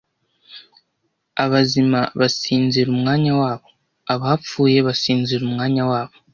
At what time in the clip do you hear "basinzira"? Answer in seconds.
2.19-2.87, 4.87-5.41